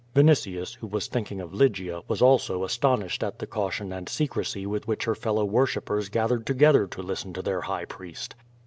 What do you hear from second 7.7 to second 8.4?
priest.